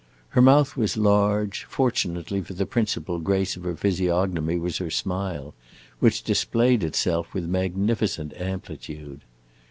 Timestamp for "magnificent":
7.45-8.33